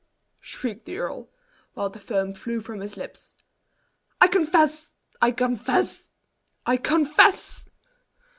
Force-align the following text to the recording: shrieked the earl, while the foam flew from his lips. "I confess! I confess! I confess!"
shrieked 0.39 0.85
the 0.85 0.97
earl, 0.97 1.29
while 1.75 1.87
the 1.91 1.99
foam 1.99 2.33
flew 2.33 2.59
from 2.59 2.79
his 2.79 2.97
lips. 2.97 3.35
"I 4.19 4.29
confess! 4.29 4.93
I 5.21 5.29
confess! 5.29 6.09
I 6.65 6.77
confess!" 6.77 7.69